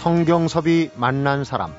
[0.00, 1.74] 성경섭이 만난 사람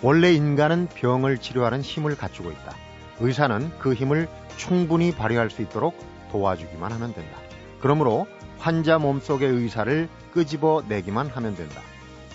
[0.00, 2.76] 원래 인간은 병을 치료하는 힘을 갖추고 있다.
[3.18, 5.98] 의사는 그 힘을 충분히 발휘할 수 있도록
[6.30, 7.36] 도와주기만 하면 된다.
[7.80, 8.28] 그러므로
[8.58, 11.80] 환자 몸속의 의사를 끄집어 내기만 하면 된다.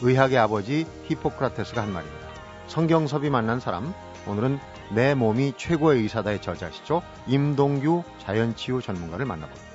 [0.01, 2.27] 의학의 아버지 히포크라테스가 한 말입니다.
[2.67, 3.93] 성경섭이 만난 사람,
[4.27, 4.59] 오늘은
[4.93, 7.01] 내 몸이 최고의 의사다의 저자시죠.
[7.27, 9.68] 임동규 자연치유 전문가를 만나봅니다.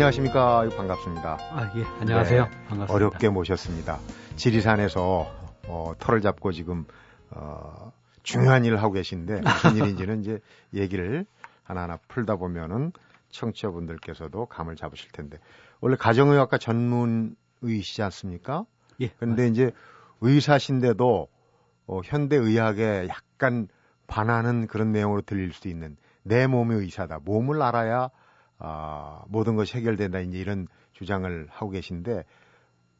[0.00, 0.66] 안녕하십니까.
[0.78, 1.38] 반갑습니다.
[1.50, 1.84] 아, 예.
[2.00, 2.44] 안녕하세요.
[2.44, 2.94] 네, 반갑습니다.
[2.94, 3.98] 어렵게 모셨습니다.
[4.34, 5.30] 지리산에서
[5.68, 6.86] 어, 털을 잡고 지금
[7.28, 7.92] 어,
[8.22, 10.40] 중요한 일을 하고 계신데 무슨 일인지는 이제
[10.72, 11.26] 얘기를
[11.64, 12.92] 하나하나 풀다 보면은
[13.28, 15.38] 청취자분들께서도 감을 잡으실 텐데
[15.82, 18.64] 원래 가정의학과 전문의시지 않습니까?
[19.02, 19.10] 예.
[19.18, 19.70] 그런데 이제
[20.22, 21.28] 의사신데도
[21.88, 23.68] 어, 현대 의학에 약간
[24.06, 27.18] 반하는 그런 내용으로 들릴 수도 있는 내 몸의 의사다.
[27.22, 28.08] 몸을 알아야
[28.60, 30.20] 아, 모든 것이 해결된다.
[30.20, 32.24] 이제 이런 주장을 하고 계신데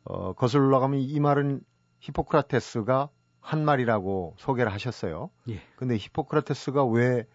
[0.04, 1.60] 어, 거슬러 가면 이 말은
[2.00, 5.30] 히포크라테스가 한 말이라고 소개를 하셨어요.
[5.48, 5.60] 예.
[5.76, 7.26] 근데 히포크라테스가 왜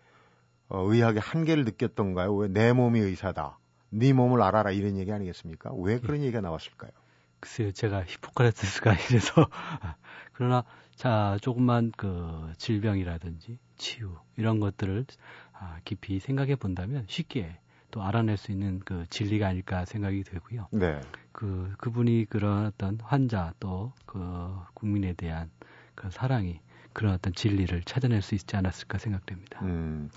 [0.69, 2.35] 어, 의학의 한계를 느꼈던가요?
[2.35, 3.59] 왜 내 몸이 의사다.
[3.89, 5.71] 네 몸을 알아라 이런 얘기 아니겠습니까?
[5.77, 6.23] 왜 그런 예.
[6.23, 6.91] 얘기가 나왔을까요?
[7.39, 9.47] 글쎄요, 제가 히포크라테스가 이래서
[10.33, 10.63] 그러나
[10.95, 15.05] 자 조금만 그 질병이라든지 치유 이런 것들을
[15.53, 17.59] 아, 깊이 생각해 본다면 쉽게
[17.95, 20.67] 또 알아낼 수 있는 그 진리가 아닐까 생각이 되고요.
[20.71, 20.99] 네.
[21.31, 24.19] 그 그분이 그런 어떤 환자 또 그
[24.73, 25.49] 국민에 대한
[25.93, 26.59] 그 사랑이
[26.93, 29.59] 그런 어떤 진리를 찾아낼 수 있지 않았을까 생각됩니다.
[29.63, 30.09] 음,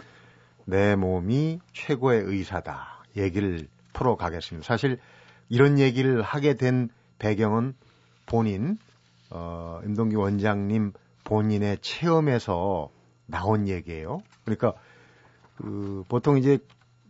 [0.65, 3.05] 내 몸이 최고의 의사다.
[3.17, 4.67] 얘기를 풀어가겠습니다.
[4.67, 4.99] 사실
[5.49, 7.75] 이런 얘기를 하게 된 배경은
[8.27, 8.79] 본인,
[9.31, 10.93] 어, 임동기 원장님
[11.25, 12.91] 본인의 체험에서
[13.27, 14.19] 나온 얘기예요.
[14.45, 14.75] 그러니까
[15.57, 16.59] 그 보통 이제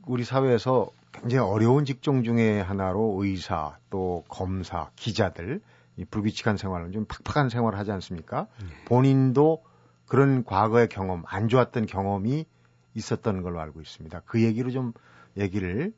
[0.09, 5.61] 우리 사회에서 굉장히 어려운 직종 중에 하나로 의사, 또 검사, 기자들,
[5.97, 8.47] 이 불규칙한 생활을 좀 팍팍한 생활을 하지 않습니까?
[8.61, 8.67] 네.
[8.87, 9.63] 본인도
[10.07, 12.47] 그런 과거의 경험, 안 좋았던 경험이
[12.95, 14.23] 있었던 걸로 알고 있습니다.
[14.25, 14.93] 그 얘기로 좀
[15.37, 15.93] 얘기를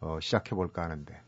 [0.00, 1.20] 어, 시작해 볼까 하는데.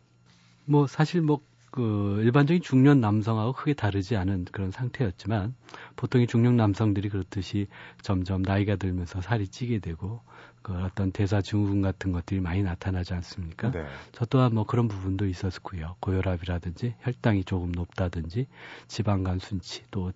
[0.67, 5.55] 뭐 사실 뭐 그 일반적인 중년 남성하고 크게 다르지 않은 그런 상태였지만
[5.97, 7.69] 보통의 중년 남성들이 그렇듯이
[8.03, 10.21] 점점 나이가 들면서 살이 찌게 되고
[10.63, 13.71] 그 어떤 대사 증후군 같은 것들이 많이 나타나지 않습니까?
[13.71, 13.85] 네.
[14.13, 15.97] 저 또한 뭐 그런 부분도 있었고요.
[16.01, 18.47] 고혈압이라든지 혈당이 조금 높다든지
[18.87, 20.13] 지방간 순치 또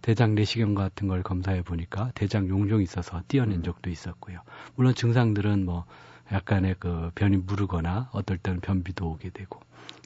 [0.00, 3.62] 대, 장 내시경 같은 걸 검사해 보니까 대장 용종이 있어서 띄어낸 음.
[3.62, 4.40] 적도 있었고요.
[4.76, 5.84] 물론 증상들은 뭐
[6.30, 9.60] 약간의 그 변이 무르거나 어떨 때는 변비도 오게 되고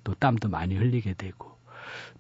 [0.05, 1.57] 또 땀도 많이 흘리게 되고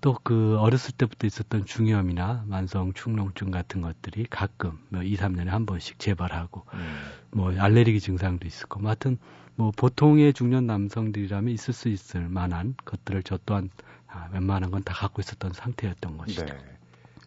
[0.00, 5.66] 또 그 어렸을 때부터 있었던 중염이나 만성 축농증 같은 것들이 가끔 뭐 2, 3년에 한
[5.66, 6.96] 번씩 재발하고 음.
[7.32, 9.18] 뭐 알레르기 증상도 있었고 뭐 하여튼
[9.54, 13.70] 뭐 보통의 중년 남성들이라면 있을 수 있을 만한 것들을 저 또한
[14.08, 16.44] 아, 웬만한 건 다 갖고 있었던 상태였던 것이죠.
[16.44, 16.58] 네.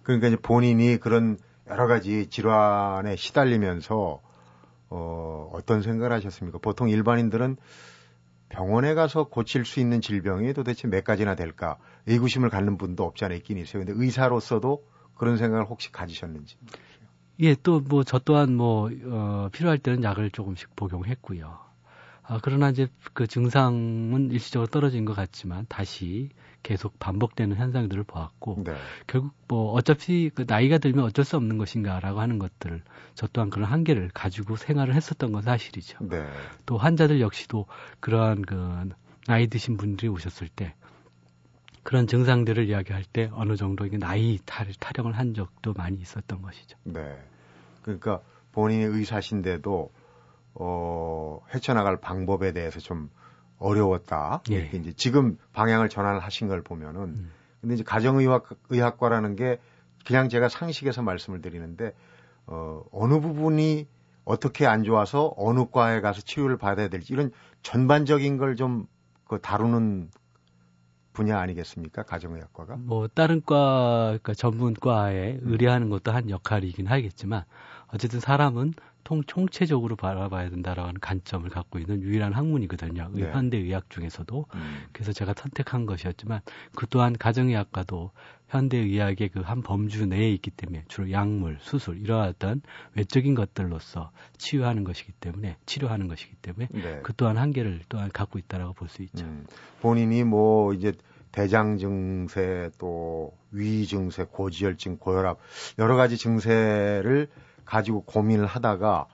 [0.03, 1.38] 그러니까 이제 본인이 그런
[1.68, 4.22] 여러 가지 질환에 시달리면서
[4.89, 6.59] 어, 어떤 생각을 하셨습니까?
[6.59, 7.57] 보통 일반인들은
[8.50, 11.77] 병원에 가서 고칠 수 있는 질병이 도대체 몇 가지나 될까
[12.07, 13.85] 의구심을 갖는 분도 없지 않아 있긴 있어요.
[13.85, 14.83] 근데 의사로서도
[15.16, 16.57] 그런 생각을 혹시 가지셨는지.
[17.41, 21.57] 예, 또 뭐 저 또한 뭐 어, 필요할 때는 약을 조금씩 복용했고요.
[22.23, 26.29] 아, 그러나 이제 그 증상은 일시적으로 떨어진 것 같지만 다시
[26.63, 28.75] 계속 반복되는 현상들을 보았고 네.
[29.07, 32.81] 결국 뭐 어차피 그 나이가 들면 어쩔 수 없는 것인가라고 하는 것들을
[33.15, 35.99] 저 또한 그런 한계를 가지고 생활을 했었던 건 사실이죠.
[36.01, 36.27] 네.
[36.65, 37.65] 또 환자들 역시도
[37.99, 38.89] 그러한 그
[39.27, 40.73] 나이 드신 분들이 오셨을 때
[41.83, 46.77] 그런 증상들을 이야기할 때 어느 정도 이게 나이 타령을 한 적도 많이 있었던 것이죠.
[46.83, 47.17] 네.
[47.81, 48.21] 그러니까
[48.51, 49.91] 본인이 의사신데도
[50.55, 53.09] 어, 헤쳐나갈 방법에 대해서 좀
[53.59, 54.41] 어려웠다.
[54.50, 54.56] 예.
[54.56, 57.31] 이렇게 이제 지금 방향을 전환을 하신 걸 보면은 음.
[57.61, 59.59] 근데 이제 가정의학 의학과라는 게
[60.06, 61.94] 그냥 제가 상식에서 말씀을 드리는데
[62.47, 63.88] 어, 어느 부분이
[64.25, 68.88] 어떻게 안 좋아서 어느 과에 가서 치료를 받아야 될지 이런 전반적인 걸좀
[69.27, 70.09] 그 다루는
[71.13, 72.03] 분야 아니겠습니까?
[72.03, 72.77] 가정의학과가?
[72.77, 77.44] 뭐 다른 과, 그러니까 전문과에 의뢰하는 것도 한 역할이긴 하겠지만
[77.88, 78.73] 어쨌든 사람은
[79.04, 83.10] 통 총체적으로 바라봐야 된다라는 관점을 갖고 있는 유일한 학문이거든요.
[83.13, 83.31] 네.
[83.31, 84.46] 현대 의학 중에서도.
[84.54, 84.78] 음.
[84.92, 86.42] 그래서 제가 선택한 것이었지만
[86.75, 88.12] 그 또한 가정의학과도
[88.48, 92.62] 현대 의학의 그 한 범주 내에 있기 때문에 주로 약물, 수술 이러한
[92.96, 97.00] 외적인 것들로서 치유하는 것이기 때문에 치료하는 것이기 때문에 네.
[97.04, 99.25] 그 또한 한계를 또한 갖고 있다라고 볼 수 있죠.
[99.25, 99.46] 음.
[99.81, 100.94] 본인이 뭐 이제
[101.31, 105.40] 대장 증세 또 위 증세, 고지혈증, 고혈압
[105.80, 107.28] 여러 가지 증세를
[107.69, 109.06] 가지고 고민을 하다가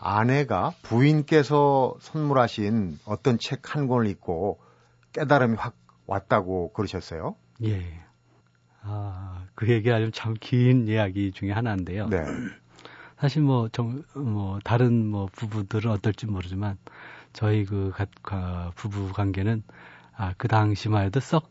[0.00, 4.58] 아내가 부인께서 선물하신 어떤 책 한 권을 읽고
[5.12, 5.74] 깨달음이 확
[6.06, 7.36] 왔다고 그러셨어요?
[7.62, 7.84] 예.
[8.82, 12.08] 아, 그 얘기하면 참 긴 이야기 중에 하나인데요.
[12.08, 12.24] 네.
[13.18, 16.78] 사실 뭐, 정, 뭐, 다른 뭐 부부들은 어떨지 모르지만,
[17.34, 17.92] 저희 그
[18.22, 19.62] 가, 부부 관계는,
[20.16, 21.50] 아, 그 당시만 해도 썩,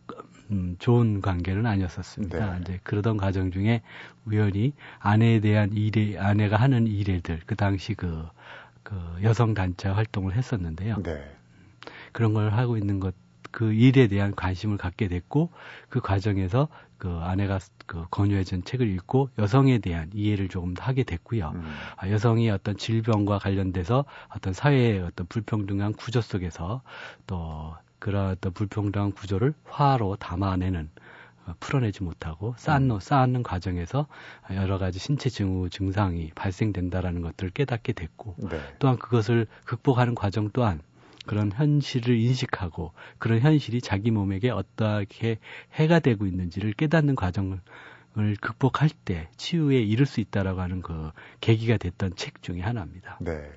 [0.51, 2.53] 음, 좋은 관계는 아니었었습니다.
[2.53, 2.61] 네.
[2.61, 3.81] 이제 그러던 과정 중에
[4.25, 8.27] 우연히 아내에 대한 일에, 아내가 하는 일들, 그 당시 그,
[8.83, 11.01] 그 여성 단체 활동을 했었는데요.
[11.03, 11.35] 네.
[12.11, 13.13] 그런 걸 하고 있는 것,
[13.51, 15.51] 그 일에 대한 관심을 갖게 됐고,
[15.89, 16.67] 그 과정에서
[16.99, 21.53] 그 아내가 그 권유해준 책을 읽고 여성에 대한 이해를 조금 더 하게 됐고요.
[21.55, 21.73] 음.
[21.95, 24.05] 아, 여성이 어떤 질병과 관련돼서
[24.35, 26.81] 어떤 사회의 어떤 불평등한 구조 속에서
[27.25, 30.89] 또 그런 어떤 불평등한 구조를 화로 담아내는
[31.45, 32.99] 어, 풀어내지 못하고 쌓는, 음.
[32.99, 34.07] 쌓는 과정에서
[34.51, 38.59] 여러 가지 신체 증후 증상이 발생된다라는 것들을 깨닫게 됐고 네.
[38.79, 40.81] 또한 그것을 극복하는 과정 또한
[41.25, 45.37] 그런 현실을 인식하고 그런 현실이 자기 몸에게 어떻게
[45.73, 47.59] 해가 되고 있는지를 깨닫는 과정을
[48.41, 53.19] 극복할 때 치유에 이를 수 있다라고 하는 그 계기가 됐던 책 중의 하나입니다.
[53.21, 53.51] 네.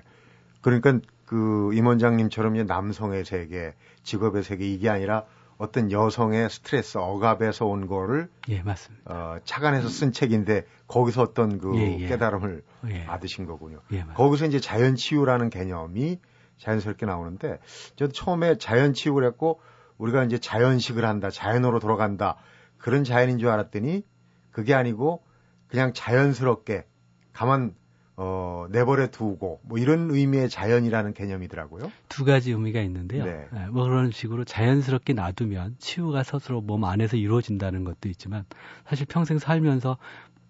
[0.61, 0.99] 그러니까
[1.33, 5.25] 그 임원장님처럼 남성의 세계, 직업의 세계 이게 아니라
[5.57, 9.11] 어떤 여성의 스트레스, 억압에서 온 거를 예, 맞습니다.
[9.11, 12.07] 어, 착안해서 쓴 책인데 거기서 어떤 그 예, 예.
[12.07, 13.05] 깨달음을 예.
[13.05, 13.79] 받으신 거군요.
[13.93, 16.19] 예, 거기서 이제 자연 치유라는 개념이
[16.59, 17.57] 자연스럽게 나오는데
[17.95, 19.59] 저도 처음에 자연 치유를 했고
[19.97, 22.35] 우리가 이제 자연식을 한다, 자연으로 돌아간다
[22.77, 24.05] 그런 자연인 줄 알았더니
[24.51, 25.23] 그게 아니고
[25.65, 26.85] 그냥 자연스럽게
[27.31, 27.73] 가만
[28.15, 31.91] 어, 내버려 두고 뭐 이런 의미의 자연이라는 개념이더라고요.
[32.09, 33.25] 두 가지 의미가 있는데요.
[33.25, 33.47] 네.
[33.51, 38.45] 네, 뭐 그런 식으로 자연스럽게 놔두면 치유가 스스로 몸 안에서 이루어진다는 것도 있지만
[38.85, 39.97] 사실 평생 살면서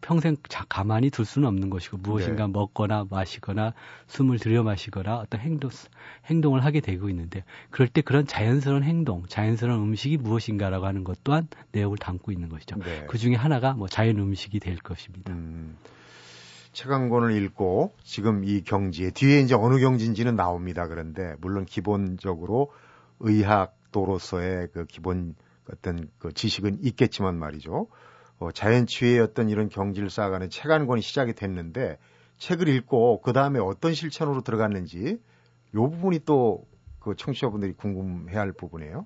[0.03, 2.51] 평생 자, 가만히 둘 수는 없는 것이고 무엇인가 네.
[2.51, 3.73] 먹거나 마시거나
[4.07, 5.71] 숨을 들여 마시거나 어떤 행동
[6.25, 11.47] 행동을 하게 되고 있는데 그럴 때 그런 자연스러운 행동, 자연스러운 음식이 무엇인가라고 하는 것 또한
[11.71, 12.75] 내용을 담고 있는 것이죠.
[12.79, 13.05] 네.
[13.07, 15.31] 그 중에 하나가 뭐 자연 음식이 될 것입니다.
[15.31, 15.77] 음,
[16.73, 20.87] 책 한 권을 읽고 지금 이 경지에 뒤에 이제 어느 경지인지는 나옵니다.
[20.87, 22.71] 그런데 물론 기본적으로
[23.19, 25.35] 의학도로서의 그 기본
[25.71, 27.87] 어떤 그 지식은 있겠지만 말이죠.
[28.39, 31.97] 어, 자연치유의 어떤 이런 경지를 쌓아가는 책 한 권이 시작이 됐는데
[32.37, 35.19] 책을 읽고 그 다음에 어떤 실천으로 들어갔는지
[35.75, 36.65] 요 부분이 또
[37.03, 39.05] 그 청취자분들이 궁금해할 부분이에요.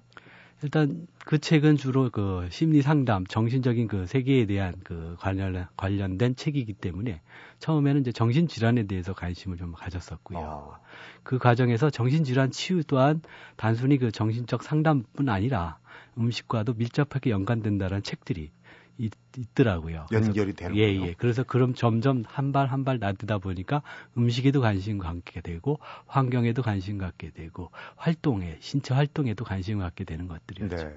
[0.63, 6.74] 일단 그 책은 주로 그 심리 상담, 정신적인 그 세계에 대한 그 관련 관련된 책이기
[6.74, 7.21] 때문에
[7.59, 10.39] 처음에는 이제 정신 질환에 대해서 관심을 좀 가졌었고요.
[10.39, 10.77] 어.
[11.24, 13.21] 그 과정에서 정신 질환 치유 또한
[13.56, 15.77] 단순히 그 정신적 상담뿐 아니라
[16.18, 18.50] 음식과도 밀접하게 연관된다는 책들이
[18.97, 19.11] 있,
[19.55, 21.13] 더라고요 연결이 되는 예, 예.
[21.17, 23.81] 그래서 그럼 점점 한 발 한 발 나드다 보니까
[24.17, 30.75] 음식에도 관심 갖게 되고 환경에도 관심 갖게 되고 활동에 신체 활동에도 관심 갖게 되는 것들이었죠.
[30.75, 30.94] 네.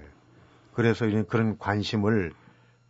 [0.72, 2.32] 그래서 이런 그런 관심을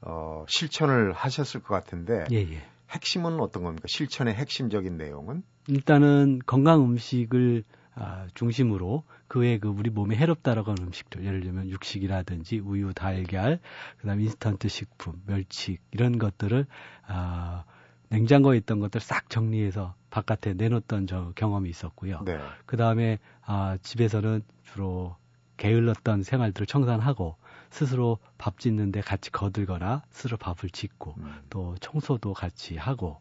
[0.02, 2.62] 어, 실천을 하셨을 것 같은데 예, 예.
[2.90, 3.86] 핵심은 어떤 겁니까?
[3.88, 5.42] 실천의 핵심적인 내용은?
[5.68, 7.64] 일단은 건강 음식을
[8.02, 13.60] 아, 중심으로 그 외에 그 우리 몸에 해롭다라고 하는 음식들 예를 들면 육식이라든지 우유, 달걀,
[13.98, 16.66] 그다음 인스턴트 식품, 멸치 이런 것들을
[17.06, 17.64] 아,
[18.08, 22.22] 냉장고에 있던 것들 싹 정리해서 바깥에 내놓던 저 경험이 있었고요.
[22.24, 22.40] 네.
[22.64, 25.14] 그다음에 아, 집에서는 주로
[25.58, 27.36] 게을렀던 생활들을 청산하고
[27.68, 31.42] 스스로 밥 짓는데 같이 거들거나 스스로 밥을 짓고 음.
[31.50, 33.20] 또 청소도 같이 하고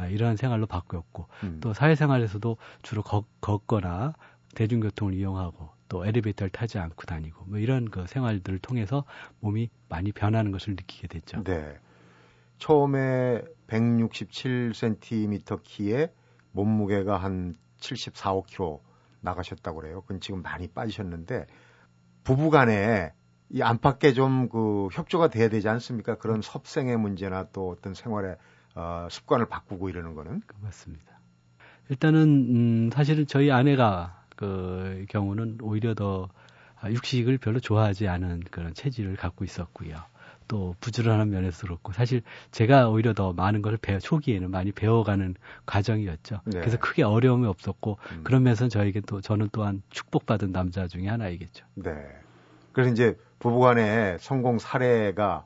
[0.00, 1.58] 아, 이러한 생활로 바뀌었고 음.
[1.60, 4.14] 또 사회생활에서도 주로 걷, 걷거나
[4.54, 9.04] 대중교통을 이용하고 또 엘리베이터를 타지 않고 다니고 뭐 이런 그 생활들을 통해서
[9.40, 11.44] 몸이 많이 변하는 것을 느끼게 됐죠.
[11.44, 11.78] 네.
[12.58, 16.12] 처음에 167cm 키에
[16.52, 18.80] 몸무게가 한 74, 5kg
[19.20, 20.00] 나가셨다고 그래요.
[20.02, 21.46] 그건 지금 많이 빠지셨는데
[22.24, 23.12] 부부간에
[23.50, 26.16] 이 안팎에 좀 그 협조가 돼야 되지 않습니까?
[26.16, 28.36] 그런 섭생의 문제나 또 어떤 생활의
[28.74, 31.18] 어, 습관을 바꾸고 이러는 거는 맞습니다.
[31.88, 36.28] 일단은 음, 사실은 저희 아내가 그 경우는 오히려 더
[36.84, 39.96] 육식을 별로 좋아하지 않은 그런 체질을 갖고 있었고요.
[40.48, 46.40] 또 부지런한 면에서 그렇고 사실 제가 오히려 더 많은 것을 배워 초기에는 많이 배워가는 과정이었죠.
[46.46, 46.58] 네.
[46.58, 48.24] 그래서 크게 어려움이 없었고 음.
[48.24, 51.64] 그런 면에서 저에게 또 저는 또한 축복받은 남자 중에 하나이겠죠.
[51.74, 51.92] 네.
[52.72, 55.44] 그래서 이제 부부간의 성공 사례가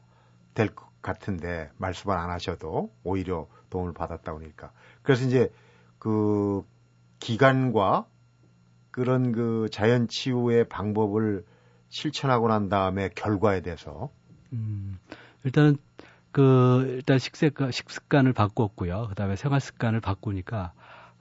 [0.55, 5.53] 될것 같은데 말씀을 안 하셔도 오히려 도움을 받았다고 하니까 그래서 이제
[6.01, 6.65] 그
[7.21, 8.07] 기간과
[8.91, 11.45] 그런 그 자연 치유의 방법을
[11.91, 14.11] 실천하고 난 다음에 결과에 대해서
[14.53, 14.99] 음,
[15.45, 15.77] 일단은
[16.33, 19.09] 그 일단 식습관 식습관을 바꿨고요.
[19.09, 20.73] 그다음에 생활 습관을 바꾸니까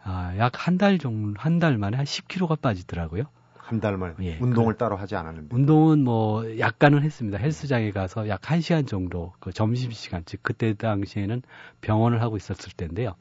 [0.04, 3.26] 아, 약 한 달 정도, 한 달 만에 한 10kg가 빠지더라고요.
[3.64, 5.56] 한 달 만에 예, 운동을 그, 따로 하지 않았는데.
[5.56, 7.38] 운동은 뭐 약간은 했습니다.
[7.38, 11.42] 헬스장에 가서 약 1시간 정도 그 점심 시간 즉 그때 당시에는
[11.82, 13.16] 병원을 하고 있었을 때인데요.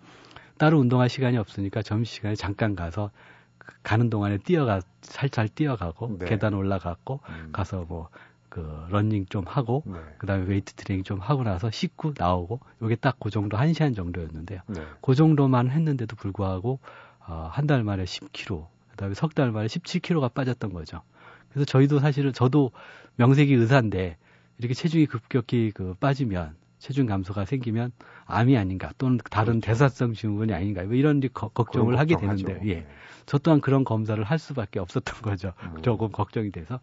[0.58, 3.10] 따로 운동할 시간이 없으니까 점심 시간에 잠깐 가서
[3.58, 6.26] 그 가는 동안에 뛰어가 살살 뛰어가고 네.
[6.26, 7.48] 계단 올라갔고 음.
[7.52, 8.08] 가서 뭐
[8.52, 9.94] 그 러닝 좀 하고 네.
[10.18, 14.60] 그다음에 웨이트 트레이닝 좀 하고 나서 씻고 나오고 요게 딱 그 정도 1시간 정도였는데요.
[14.66, 14.82] 네.
[15.00, 16.78] 그 정도만 했는데도 불구하고
[17.26, 21.02] 어, 한 달 만에 10kg 그다음에 석 달 만에 17kg가 빠졌던 거죠.
[21.50, 22.70] 그래서 저희도 사실은 저도
[23.16, 24.16] 명색이 의사인데
[24.58, 27.92] 이렇게 체중이 급격히 그 빠지면 체중 감소가 생기면
[28.24, 29.66] 암이 아닌가 또는 다른 그렇죠.
[29.66, 32.74] 대사성 증후군이 아닌가 뭐 이런 거, 걱정을 하게 되는데 예.
[32.74, 32.86] 네.
[33.24, 35.52] 저 또한 그런 검사를 할 수밖에 없었던 거죠.
[35.62, 35.82] 음.
[35.82, 36.80] 조금 걱정이 돼서.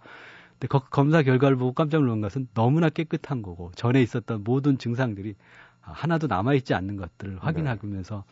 [0.53, 5.35] 근데 거, 검사 결과를 보고 깜짝 놀란 것은 너무나 깨끗한 거고 전에 있었던 모든 증상들이
[5.81, 7.39] 하나도 남아 있지 않는 것들을 네.
[7.41, 8.23] 확인하면서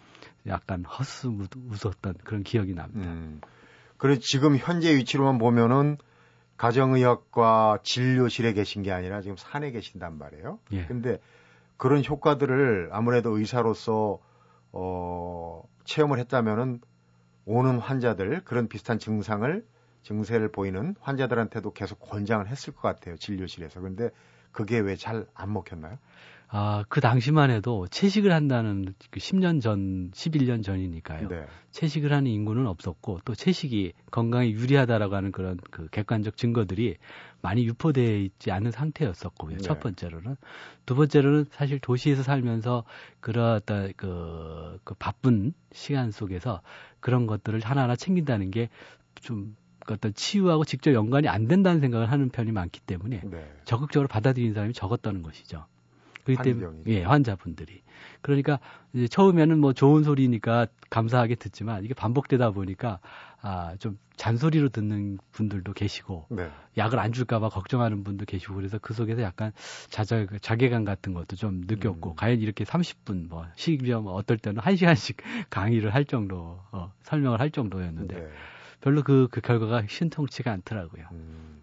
[0.47, 1.37] 약간 헛수
[1.69, 3.09] 웃었던 그런 기억이 납니다.
[3.09, 3.41] 음.
[3.97, 5.97] 그리고 지금 현재 위치로만 보면은
[6.57, 10.59] 가정의학과 진료실에 계신 게 아니라 지금 산에 계신단 말이에요.
[10.73, 10.85] 예.
[10.85, 11.19] 근데
[11.77, 14.19] 그런 효과들을 아무래도 의사로서
[14.71, 16.81] 어 체험을 했다면은
[17.45, 19.65] 오는 환자들 그런 비슷한 증상을
[20.03, 23.79] 증세를 보이는 환자들한테도 계속 권장을 했을 것 같아요 진료실에서.
[23.81, 24.09] 근데
[24.57, 25.99] 그게 왜 잘 안 먹혔나요?
[26.49, 31.27] 아, 그 당시만 해도 채식을 한다는 그 10년 전, 11년 전이니까요.
[31.27, 31.45] 네.
[31.71, 36.95] 채식을 하는 인구는 없었고 또 채식이 건강에 유리하다라고 하는 그런 그 객관적 증거들이
[37.41, 39.57] 많이 유포되어 있지 않은 상태였었고요.
[39.57, 39.61] 네.
[39.61, 40.37] 첫 번째로는
[40.87, 42.83] 두 번째로는 사실 도시에서 살면서
[43.21, 46.61] 어떤 그, 그 바쁜 시간 속에서
[46.99, 49.55] 그런 것들을 하나하나 챙긴다는 게좀
[49.95, 53.53] 어떤 치유하고 직접 연관이 안 된다는 생각을 하는 편이 많기 때문에 네.
[53.65, 55.65] 적극적으로 받아들이는 사람이 적었다는 것이죠.
[56.23, 57.81] 그렇기 때문에 예, 환자분들이
[58.21, 58.59] 그러니까
[58.91, 62.99] 이제 처음에는 뭐 좋은 소리니까 감사하게 듣지만 이게 반복되다 보니까
[63.41, 66.49] 아 좀 잔소리로 듣는 분들도 계시고 네.
[66.75, 69.51] 약을 안 줄까봐 걱정하는 분도 계시고 그래서 그 속에서 약간
[69.89, 72.15] 자자 자괴감 같은 것도 좀 느꼈고 음.
[72.15, 75.17] 과연 이렇게 30분 뭐 시기면 뭐 어떨 때는 1 시간씩
[75.49, 78.27] 강의를 할 정도 어, 설명을 할 정도였는데 네.
[78.81, 81.07] 별로 그, 그 결과가 신통치가 않더라고요.
[81.11, 81.61] 음.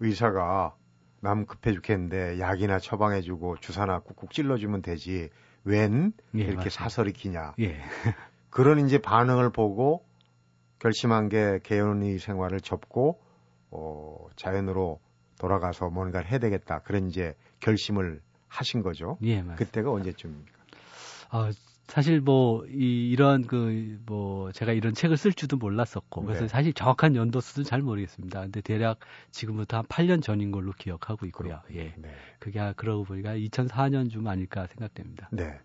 [0.00, 0.74] 의사가
[1.20, 5.28] 남 급해 죽겠는데 약이나 처방해주고 주사나 꾹꾹 찔러주면 되지
[5.64, 6.70] 웬 예, 이렇게 맞습니다.
[6.70, 7.78] 사설이 기냐 예.
[8.48, 10.04] 그런 이제 반응을 보고
[10.78, 13.20] 결심한 게 개연의 생활을 접고
[13.70, 14.98] 어, 자연으로
[15.38, 19.18] 돌아가서 뭔가를 해야 되겠다 그런 이제 결심을 하신 거죠.
[19.22, 19.56] 예, 맞습니다.
[19.56, 20.58] 그때가 언제쯤입니까?
[21.30, 21.50] 아,
[21.90, 26.48] 사실 뭐 이, 이런 그 뭐 제가 이런 책을 쓸 줄도 몰랐었고 그래서 네.
[26.48, 28.40] 사실 정확한 연도 수는 잘 모르겠습니다.
[28.40, 28.98] 근데 대략
[29.30, 31.60] 지금부터 한 8년 전인 걸로 기억하고 있고요.
[31.62, 31.80] 그렇군요.
[31.80, 31.94] 예.
[31.96, 32.10] 네.
[32.40, 35.28] 그게 그러고 보니까 2004년쯤 아닐까 생각됩니다.
[35.30, 35.60] 네.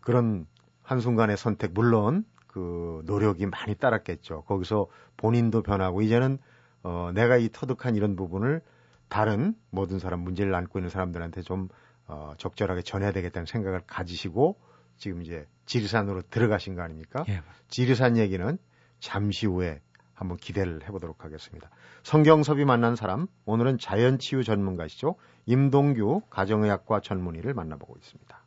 [0.00, 0.46] 그런
[0.82, 4.42] 한순간의 선택 물론 그 노력이 많이 따랐겠죠.
[4.42, 6.38] 거기서 본인도 변하고 이제는
[6.82, 8.60] 어 내가 이 터득한 이런 부분을
[9.08, 11.68] 다른 모든 사람 문제를 안고 있는 사람들한테 좀
[12.08, 14.58] 어, 적절하게 전해야 되겠다는 생각을 가지시고
[14.96, 17.24] 지금 이제 지리산으로 들어가신 거 아닙니까?
[17.28, 17.42] 예.
[17.68, 18.58] 지리산 얘기는
[19.00, 19.80] 잠시 후에
[20.14, 21.70] 한번 기대를 해보도록 하겠습니다.
[22.04, 25.16] 성경섭이 만난 사람, 오늘은 자연치유 전문가시죠.
[25.46, 28.42] 임동규 가정의학과 전문의를 만나보고 있습니다.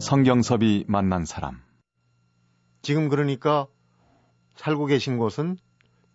[0.00, 1.62] 성경섭이 만난 사람.
[2.82, 3.66] 지금 그러니까
[4.56, 5.56] 살고 계신 곳은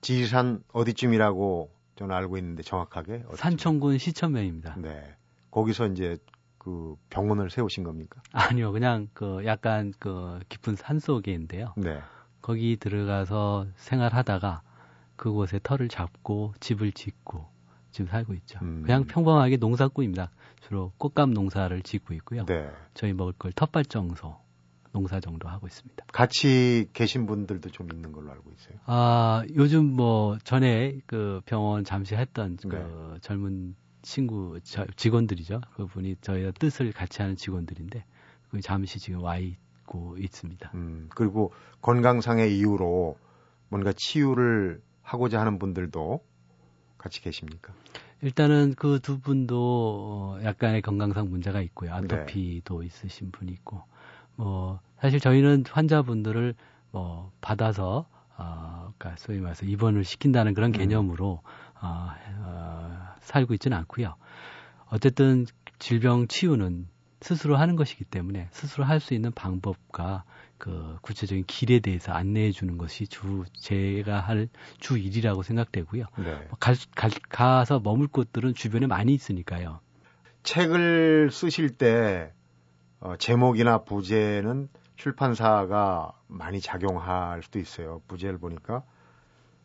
[0.02, 3.36] 지리산 어디쯤이라고 저는 알고 있는데 정확하게 어디쯤?
[3.36, 4.76] 산청군 시천면입니다.
[4.78, 5.16] 네.
[5.52, 6.18] 거기서 이제
[6.58, 8.22] 그 병원을 세우신 겁니까?
[8.32, 11.74] 아니요, 그냥 그 약간 그 깊은 산 속에인데요.
[11.78, 12.02] 네.
[12.42, 14.62] 거기 들어가서 생활하다가
[15.16, 17.46] 그곳에 터를 잡고 집을 짓고
[17.92, 18.60] 지금 살고 있죠.
[18.62, 18.84] 음.
[18.84, 20.30] 그냥 평범하게 농사꾼입니다.
[20.62, 22.46] 주로 꽃감 농사를 짓고 있고요.
[22.46, 22.70] 네.
[22.94, 24.38] 저희 먹을 걸 텃밭 정소,
[24.92, 26.06] 농사 정도 하고 있습니다.
[26.12, 28.80] 같이 계신 분들도 좀 있는 걸로 알고 있어요.
[28.86, 32.68] 아, 요즘 뭐 전에 그 병원 잠시 했던 그
[33.14, 33.20] 네.
[33.22, 35.62] 젊은 친구 저, 직원들이죠.
[35.76, 38.04] 그분이 저희와 뜻을 같이 하는 직원들인데
[38.50, 40.72] 그 잠시 지금 와 있고 있습니다.
[40.74, 43.18] 음, 그리고 건강상의 이유로
[43.70, 46.24] 뭔가 치유를 하고자 하는 분들도
[46.98, 47.74] 같이 계십니까?
[48.22, 49.58] 일단은 그 두 분도
[50.38, 51.94] 어, 약간의 건강상 문제가 있고요.
[51.94, 52.86] 아토피도 네.
[52.86, 53.82] 있으신 분이 있고
[54.40, 56.56] 뭐 사실 저희는 환자분들을
[56.92, 60.72] 뭐 받아서 어, 그러니까 소위 말해서 입원을 시킨다는 그런 음.
[60.72, 61.42] 개념으로
[61.82, 62.10] 어,
[62.46, 64.16] 어, 살고 있지는 않고요.
[64.86, 65.46] 어쨌든
[65.78, 66.88] 질병 치유는
[67.22, 70.24] 스스로 하는 것이기 때문에 스스로 할 수 있는 방법과
[70.58, 74.48] 그 구체적인 길에 대해서 안내해 주는 것이 주 제가 할
[74.80, 76.06] 주 일이라고 생각되고요.
[76.18, 76.24] 네.
[76.24, 79.82] 뭐 갈, 갈, 가서 머물 곳들은 주변에 많이 있으니까요.
[80.44, 82.32] 책을 쓰실 때
[83.00, 88.02] 어, 제목이나 부제는 출판사가 많이 작용할 수도 있어요.
[88.08, 88.84] 부제를 보니까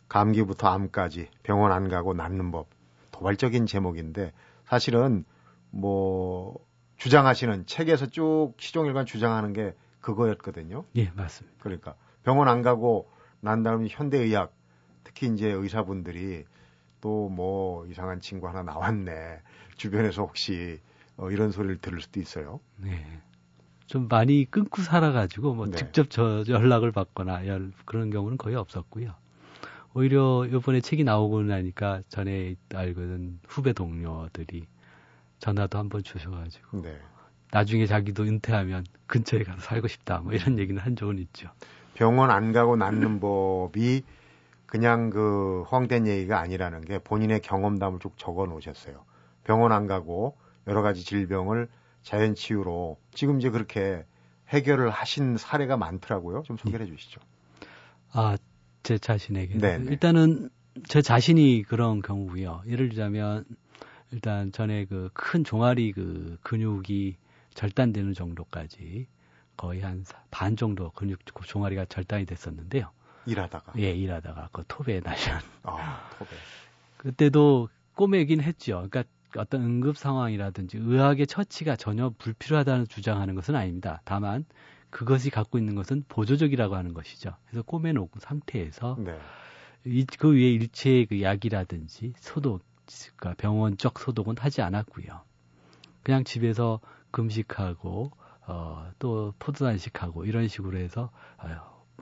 [0.08, 2.68] 감기부터 암까지 병원 안 가고 낫는 법
[3.10, 4.32] 도발적인 제목인데
[4.64, 5.24] 사실은
[5.70, 6.64] 뭐
[6.96, 10.84] 주장하시는 책에서 쭉 시종일관 주장하는 게 그거였거든요.
[10.96, 11.56] 예, 맞습니다.
[11.60, 13.10] 그러니까 병원 안 가고
[13.40, 14.52] 난 다음에 현대의학
[15.02, 16.44] 특히 이제 의사분들이
[17.00, 19.40] 또 뭐 이상한 친구 하나 나왔네.
[19.76, 20.80] 주변에서 혹시
[21.16, 22.60] 어, 이런 소리를 들을 수도 있어요.
[22.76, 23.04] 네.
[23.86, 25.76] 좀 많이 끊고 살아가지고 뭐 네.
[25.76, 27.42] 직접 저 연락을 받거나
[27.84, 29.14] 그런 경우는 거의 없었고요.
[29.94, 34.66] 오히려 이번에 책이 나오고 나니까 전에 알고는 후배 동료들이
[35.38, 36.98] 전화도 한번 주셔가지고 네.
[37.52, 41.50] 나중에 자기도 은퇴하면 근처에 가서 살고 싶다 뭐 이런 얘기는 한 적은 있죠.
[41.94, 44.02] 병원 안 가고 낫는 법이
[44.66, 49.04] 그냥 그 허황된 얘기가 아니라는 게 본인의 경험담을 쭉 적어 놓으셨어요.
[49.44, 51.68] 병원 안 가고 여러 가지 질병을
[52.02, 54.04] 자연 치유로 지금 이제 그렇게
[54.48, 56.42] 해결을 하신 사례가 많더라고요.
[56.42, 57.20] 좀 소개해 주시죠.
[58.12, 58.36] 아,
[58.82, 59.58] 제 자신에게.
[59.58, 60.50] 네, 네 일단은
[60.88, 62.62] 제 자신이 그런 경우고요.
[62.66, 63.44] 예를 들자면
[64.10, 67.16] 일단 전에 그 큰 종아리 그 근육이
[67.54, 69.06] 절단되는 정도까지
[69.56, 72.90] 거의 한 반 정도 근육 종아리가 절단이 됐었는데요.
[73.26, 73.72] 일하다가.
[73.78, 75.38] 예, 일하다가 그 톱에 날려.
[75.62, 76.28] 아, 톱에.
[76.98, 78.86] 그때도 꼬매긴 했죠.
[78.90, 79.04] 그러니까
[79.36, 84.00] 어떤 응급 상황이라든지 의학의 처치가 전혀 불필요하다는 주장하는 것은 아닙니다.
[84.04, 84.44] 다만
[84.90, 87.34] 그것이 갖고 있는 것은 보조적이라고 하는 것이죠.
[87.46, 89.18] 그래서 꼬매놓은 상태에서 네.
[89.84, 92.64] 이, 그 위에 일체의 그 약이라든지 소독,
[93.16, 95.22] 그러니까 병원적 소독은 하지 않았고요.
[96.02, 98.12] 그냥 집에서 금식하고
[98.46, 101.10] 어, 또 포도단식하고 이런 식으로 해서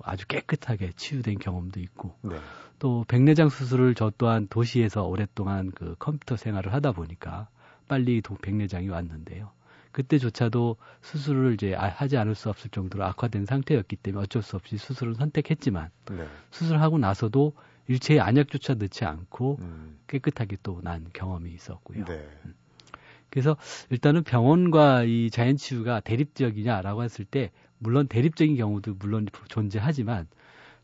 [0.02, 2.36] 아주 깨끗하게 치유된 경험도 있고 네.
[2.78, 7.48] 또 백내장 수술을 저 또한 도시에서 오랫동안 그 컴퓨터 생활을 하다 보니까
[7.88, 9.50] 빨리 도, 백내장이 왔는데요.
[9.92, 14.78] 그때조차도 수술을 이제 아, 하지 않을 수 없을 정도로 악화된 상태였기 때문에 어쩔 수 없이
[14.78, 16.26] 수술을 선택했지만 네.
[16.50, 17.52] 수술하고 나서도
[17.88, 19.98] 일체의 안약조차 넣지 않고 음.
[20.06, 22.04] 깨끗하게 또 난 경험이 있었고요.
[22.06, 22.26] 네.
[22.46, 22.54] 음.
[23.28, 23.56] 그래서
[23.90, 27.50] 일단은 병원과 이 자연치유가 대립적이냐라고 했을 때
[27.82, 30.28] 물론 대립적인 경우도 물론 존재하지만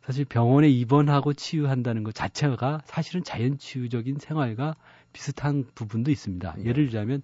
[0.04, 4.74] 사실 병원에 입원하고 치유한다는 것 자체가 사실은 자연 치유적인 생활과
[5.12, 6.54] 비슷한 부분도 있습니다.
[6.56, 6.64] 네.
[6.64, 7.22] 예를 들자면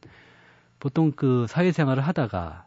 [0.79, 2.67] 보통 그 사회생활을 하다가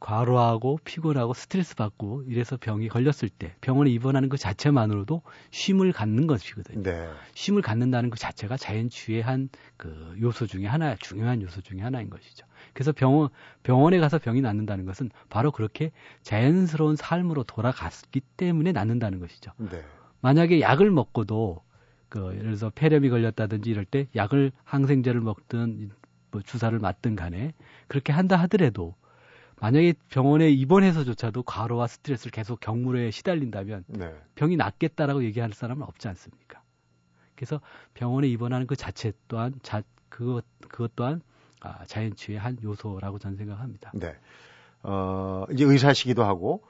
[0.00, 6.82] 과로하고 피곤하고 스트레스 받고 이래서 병이 걸렸을 때 병원에 입원하는 것 자체만으로도 쉼을 갖는 것이거든요.
[6.82, 7.08] 네.
[7.34, 12.46] 쉼을 갖는다는 것 자체가 자연치유의 한 그 요소 중에 하나, 중요한 요소 중에 하나인 것이죠.
[12.72, 13.28] 그래서 병원
[13.62, 15.90] 병원에 가서 병이 낫는다는 것은 바로 그렇게
[16.22, 19.52] 자연스러운 삶으로 돌아갔기 때문에 낫는다는 것이죠.
[19.58, 19.82] 네.
[20.20, 21.62] 만약에 약을 먹고도
[22.08, 25.90] 그 예를 들어서 폐렴이 걸렸다든지 이럴 때 약을 항생제를 먹든
[26.30, 27.52] 뭐 주사를 맞든 간에
[27.88, 28.94] 그렇게 한다 하더라도
[29.60, 34.14] 만약에 병원에 입원해서조차도 과로와 스트레스를 계속 경물에 시달린다면 네.
[34.34, 36.62] 병이 낫겠다라고 얘기하는 사람은 없지 않습니까?
[37.34, 37.60] 그래서
[37.94, 41.20] 병원에 입원하는 그 자체 또한 자, 그것 그것 또한
[41.60, 43.90] 아, 자연치유의 한 요소라고 저는 생각합니다.
[43.94, 44.16] 네.
[44.82, 46.62] 어, 이제 의사시기도 하고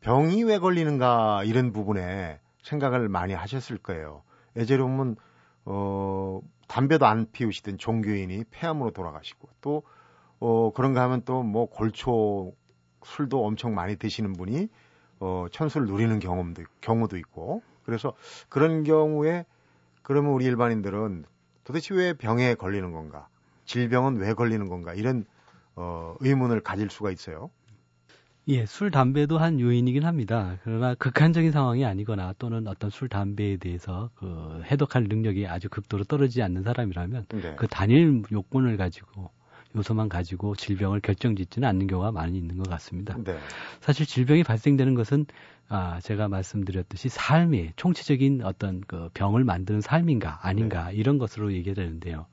[0.00, 4.22] 병이 왜 걸리는가 이런 부분에 생각을 많이 하셨을 거예요.
[4.54, 5.16] 보면
[5.64, 9.82] 어, 담배도 안 피우시던 종교인이 폐암으로 돌아가시고 또
[10.40, 12.54] 어, 그런가 하면 또 뭐 골초
[13.04, 14.68] 술도 엄청 많이 드시는 분이
[15.20, 18.14] 어, 천수를 누리는 경험도 경우도 있고 그래서
[18.48, 19.44] 그런 경우에
[20.02, 21.24] 그러면 우리 일반인들은
[21.64, 23.28] 도대체 왜 병에 걸리는 건가?
[23.64, 24.94] 질병은 왜 걸리는 건가?
[24.94, 25.24] 이런
[25.76, 27.50] 어, 의문을 가질 수가 있어요.
[28.46, 30.58] 예, 술, 담배도 한 요인이긴 합니다.
[30.64, 36.42] 그러나 극한적인 상황이 아니거나 또는 어떤 술, 담배에 대해서 그 해독할 능력이 아주 극도로 떨어지지
[36.42, 37.54] 않는 사람이라면 네.
[37.56, 39.30] 그 단일 요건을 가지고
[39.76, 43.16] 요소만 가지고 질병을 결정짓지는 않는 경우가 많이 있는 것 같습니다.
[43.22, 43.36] 네.
[43.80, 45.26] 사실 질병이 발생되는 것은
[45.68, 50.96] 아, 제가 말씀드렸듯이 삶의 총체적인 어떤 그 병을 만드는 삶인가 아닌가 네.
[50.96, 52.26] 이런 것으로 얘기가 되는데요.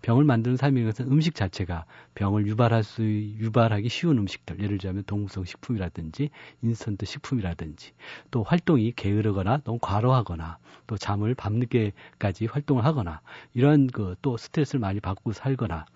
[0.00, 1.84] 병을 만드는 삶인 것은 음식 자체가
[2.14, 6.30] 병을 유발할 수 유발하기 쉬운 음식들 예를 들자면 동물성 식품이라든지
[6.62, 7.92] 인스턴트 식품이라든지
[8.30, 13.20] 또 활동이 게으르거나 너무 과로하거나 또 잠을 밤늦게까지 활동을 하거나
[13.52, 15.86] 이런 그 또 스트레스를 많이 받고 살거나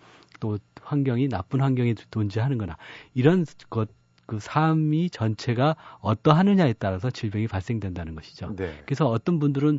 [0.43, 2.77] 또 환경이 나쁜 환경에 존재하는 거나
[3.15, 3.89] 이런 것,
[4.27, 8.57] 그 삶이 전체가 어떠하느냐에 따라서 질병이 발생된다는 것이죠.
[8.57, 8.83] 네.
[8.85, 9.79] 그래서 어떤 분들은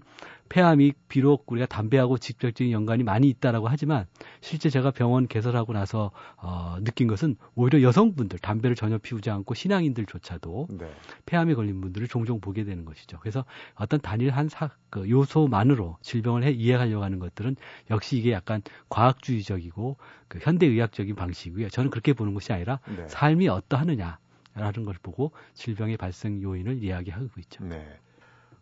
[0.54, 4.06] 폐암이 비록 우리가 담배하고 직접적인 연관이 많이 있다라고 하지만
[4.40, 10.68] 실제 제가 병원 개설하고 나서 어, 느낀 것은 오히려 여성분들 담배를 전혀 피우지 않고 신앙인들조차도
[10.78, 10.92] 네.
[11.26, 13.18] 폐암에 걸린 분들을 종종 보게 되는 것이죠.
[13.20, 17.56] 그래서 어떤 단일 한 사, 그 요소만으로 질병을 해 이해하려고 하는 것들은
[17.90, 21.70] 역시 이게 약간 과학주의적이고 그 현대의학적인 방식이고요.
[21.70, 23.08] 저는 그렇게 보는 것이 아니라 네.
[23.08, 24.20] 삶이 어떠하느냐.
[24.56, 27.64] 라는 걸 보고 질병의 발생 요인을 이야기하고 있죠.
[27.64, 27.98] 네.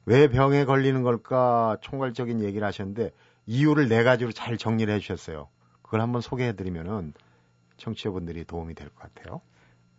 [0.06, 3.12] 왜 병에 걸리는 걸까 총괄적인 얘기를 하셨는데
[3.46, 5.48] 이유를 네 가지로 잘 정리를 해 주셨어요.
[5.82, 7.14] 그걸 한번 소개해 드리면은
[7.78, 9.42] 청취자분들이 도움이 될 것 같아요.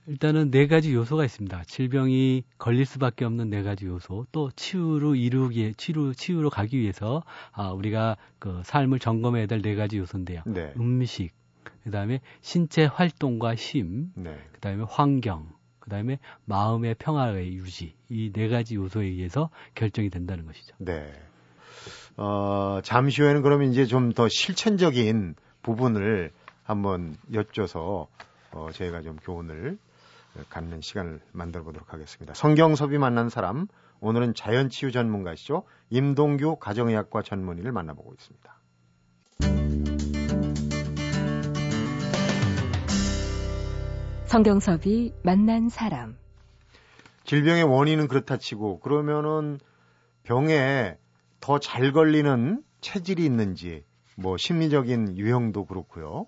[0.08, 1.62] 일단은 네 가지 요소가 있습니다.
[1.64, 7.70] 질병이 걸릴 수밖에 없는 네 가지 요소, 또 치유로 이루기, 치유, 치유로 가기 위해서 아,
[7.70, 10.42] 우리가 그 삶을 점검해야 될 네 가지 요소인데요.
[10.46, 10.72] 네.
[10.76, 11.30] 음식,
[11.84, 14.36] 그 다음에 신체 활동과 심, 네.
[14.52, 15.48] 그 다음에 환경,
[15.82, 20.74] 그 다음에 마음의 평화의 유지 이 네 가지 요소에 의해서 결정이 된다는 것이죠.
[20.78, 21.12] 네.
[22.16, 26.30] 어, 잠시 후에는 그러면 이제 좀 더 실천적인 부분을
[26.64, 28.06] 한번 여쭤서
[28.52, 29.78] 어, 저희가 좀 교훈을
[30.50, 32.34] 갖는 시간을 만들어 보도록 하겠습니다.
[32.34, 33.66] 성경섭이 만난 사람
[34.00, 38.54] 오늘은 자연치유 전문가시죠 임동규 가정의학과 전문의를 만나보고 있습니다.
[44.32, 46.16] 성경섭이 만난 사람.
[47.24, 49.60] 질병의 원인은 그렇다 치고 그러면은
[50.22, 50.96] 병에
[51.40, 53.84] 더 잘 걸리는 체질이 있는지
[54.16, 56.26] 뭐 심리적인 유형도 그렇고요.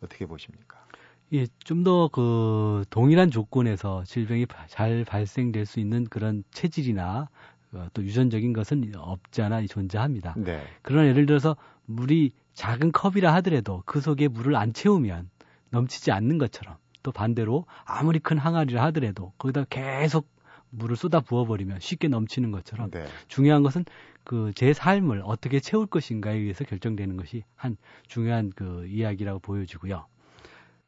[0.00, 0.86] 어떻게 보십니까?
[1.34, 7.28] 예, 좀 더 그 동일한 조건에서 질병이 잘 발생될 수 있는 그런 체질이나
[7.74, 10.32] 어, 또 유전적인 것은 없지 않아 존재합니다.
[10.38, 10.62] 네.
[10.80, 15.28] 그러나 예를 들어서 물이 작은 컵이라 하더라도 그 속에 물을 안 채우면
[15.68, 20.26] 넘치지 않는 것처럼 또 반대로 아무리 큰 항아리를 하더라도 거기다 계속
[20.70, 23.06] 물을 쏟아 부어버리면 쉽게 넘치는 것처럼 네.
[23.28, 23.84] 중요한 것은
[24.24, 27.76] 그 제 삶을 어떻게 채울 것인가에 의해서 결정되는 것이 한
[28.08, 30.06] 중요한 그 이야기라고 보여지고요.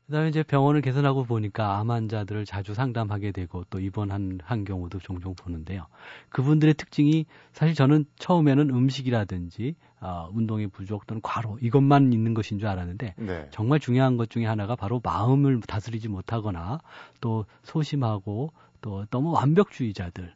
[0.06, 5.34] 그다음에 이제 병원을 개선하고 보니까 암 환자들을 자주 상담하게 되고 또 입원한 한 경우도 종종
[5.34, 5.86] 보는데요.
[6.28, 12.68] 그분들의 특징이 사실 저는 처음에는 음식이라든지 어, 운동의 부족 또는 과로 이것만 있는 것인 줄
[12.68, 13.48] 알았는데 네.
[13.50, 16.78] 정말 중요한 것 중에 하나가 바로 마음을 다스리지 못하거나
[17.20, 20.32] 또 소심하고 또 너무 완벽주의자들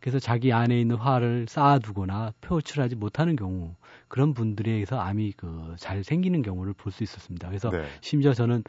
[0.00, 3.74] 그래서 자기 안에 있는 화를 쌓아두거나 표출하지 못하는 경우
[4.14, 7.48] 그런 분들에 의해서 암이 그 잘 생기는 경우를 볼 수 있었습니다.
[7.48, 7.84] 그래서 네.
[8.00, 8.62] 심지어 저는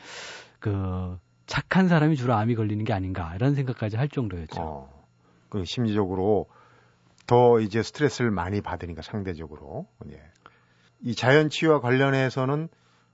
[0.60, 4.60] 그 착한 사람이 주로 암이 걸리는 게 아닌가 이런 생각까지 할 정도였죠.
[4.60, 5.06] 어,
[5.50, 6.48] 그 심리적으로
[7.28, 10.20] 더 이제 스트레스를 많이 받으니까 상대적으로 예.
[11.02, 12.70] 이 자연 치유와 관련해서는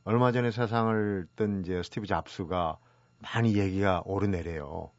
[0.05, 2.77] 얼마 전에 세상을 뜬 이제 스티브 잡스가
[3.19, 4.91] 많이 얘기가 오르내려요.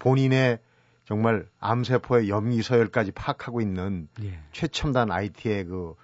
[0.00, 0.58] 본인의
[1.04, 4.40] 정말 암세포의 염기서열까지 파악하고 있는 예.
[4.50, 5.94] 최첨단 IT의 그,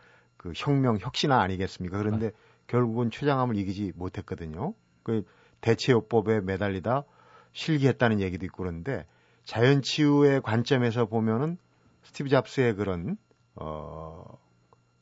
[0.41, 1.99] 그 혁명, 혁신화 아니겠습니까?
[1.99, 2.31] 그런데 아.
[2.67, 4.73] 결국은 췌장암을 이기지 못했거든요.
[5.03, 5.27] 그
[5.61, 7.05] 대체요법에 매달리다
[7.53, 9.05] 실기했다는 얘기도 있고 그런데
[9.45, 11.59] 자연 치유의 관점에서 보면은
[12.05, 13.19] 스티브 잡스의 그런
[13.55, 14.39] 어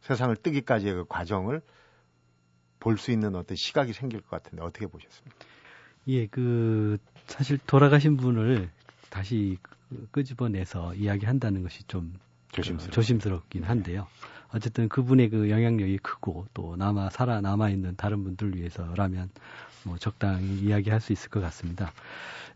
[0.01, 1.62] 세상을 뜨기까지의 그 과정을
[2.81, 5.38] 볼 수 있는 어떤 시각이 생길 것 같은데 어떻게 보셨습니까?
[6.09, 8.70] 예, 그 사실 돌아가신 분을
[9.09, 9.57] 다시
[10.11, 12.14] 끄집어내서 이야기한다는 것이 좀
[12.51, 12.92] 조심스럽.
[12.92, 14.09] 조심스럽긴 한데요.
[14.52, 19.30] 어쨌든 그분의 그 영향력이 크고 또 남아 살아 남아 있는 다른 분들 위해서라면
[19.84, 21.92] 뭐 적당히 이야기할 수 있을 것 같습니다.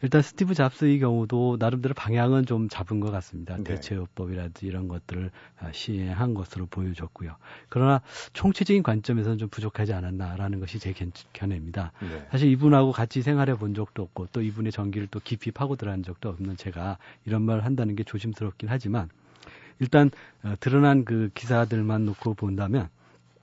[0.02, 3.56] 일단 스티브 잡스의 경우도 나름대로 방향은 좀 잡은 것 같습니다.
[3.56, 3.62] 네.
[3.62, 7.36] 대체요법이라든지 이런 것들을 아, 시행한 것으로 보여졌고요.
[7.68, 8.00] 그러나
[8.32, 10.92] 총체적인 관점에서는 좀 부족하지 않았나라는 것이 제
[11.32, 11.92] 견해입니다.
[12.00, 12.26] 네.
[12.32, 16.28] 사실 이분하고 같이 생활해 본 적도 없고 또 이분의 전기를 또 깊이 파고 들어간 적도
[16.30, 19.08] 없는 제가 이런 말을 한다는 게 조심스럽긴 하지만
[19.82, 20.10] 일단
[20.44, 22.88] 어, 드러난 그 기사들만 놓고 본다면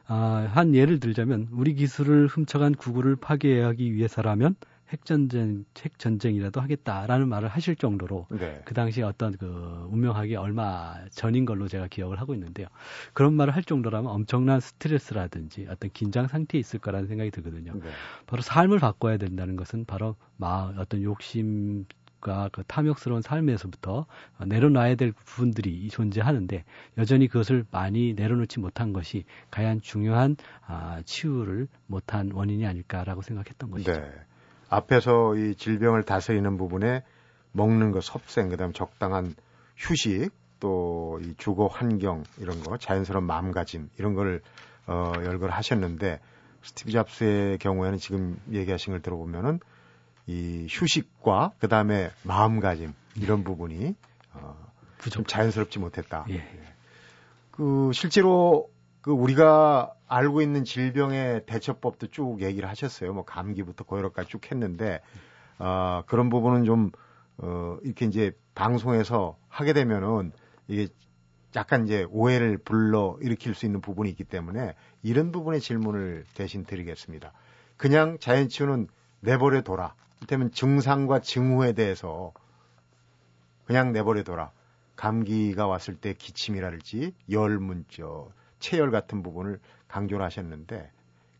[0.07, 4.55] 아, 한 예를 들자면 우리 기술을 훔쳐간 구글을 파괴하기 위해서라면
[4.89, 8.61] 핵전쟁, 핵전쟁이라도 하겠다라는 말을 하실 정도로 네.
[8.65, 12.67] 그 당시 어떤 그 운명하기 얼마 전인 걸로 제가 기억을 하고 있는데요.
[13.13, 17.73] 그런 말을 할 정도라면 엄청난 스트레스라든지 어떤 긴장 상태에 있을 거라는 생각이 들거든요.
[17.73, 17.89] 네.
[18.25, 21.85] 바로 삶을 바꿔야 된다는 것은 바로 마 어떤 욕심
[22.19, 24.05] 그 탐욕스러운 삶에서부터
[24.45, 26.63] 내려놔야 될 부분들이 존재하는데
[26.97, 33.93] 여전히 그것을 많이 내려놓지 못한 것이 가장 중요한 아, 치유를 못한 원인이 아닐까라고 생각했던 것이죠.
[33.93, 34.11] 네.
[34.69, 37.03] 앞에서 이 질병을 다스리는 부분에
[37.51, 39.33] 먹는 거, 섭생, 그다음 적당한
[39.75, 44.41] 휴식, 또 이 주거 환경 이런 거, 자연스러운 마음가짐 이런 걸
[44.87, 46.19] 어, 열거를 하셨는데
[46.61, 49.59] 스티브 잡스의 경우에는 지금 얘기하신 걸 들어보면은
[50.29, 53.95] 이 휴식과 그 다음에 마음가짐 이런 부분이
[54.33, 54.55] 어,
[55.11, 56.23] 좀 자연스럽지 못했다.
[56.29, 56.47] 예.
[57.49, 58.69] 그 실제로
[59.01, 63.11] 그 우리가 알고 있는 질병의 대처법도 쭉 얘기를 하셨어요.
[63.11, 65.01] 뭐 감기부터 고혈압까지 쭉 했는데
[65.57, 66.91] 어, 그런 부분은 좀
[67.37, 70.31] 어, 이렇게 이제 방송에서 하게 되면은
[70.67, 70.89] 이게
[71.55, 77.33] 약간 이제 오해를 불러 일으킬 수 있는 부분이 있기 때문에 이런 부분의 질문을 대신 드리겠습니다.
[77.77, 78.89] 그냥 자연치유는
[79.21, 79.95] 내버려 둬라.
[80.19, 82.33] 이를테면 증상과 징후에 대해서
[83.65, 84.51] 그냥 내버려 둬라.
[84.95, 90.91] 감기가 왔을 때 기침이랄지 열 문저 체열 같은 부분을 강조를 하셨는데